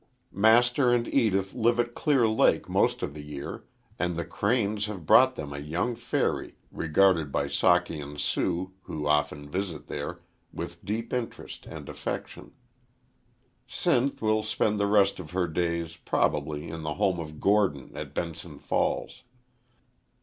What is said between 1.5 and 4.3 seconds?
live at Clear Lake most of the year, and the